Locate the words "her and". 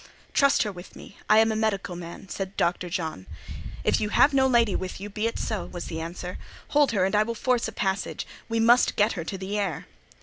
6.93-7.13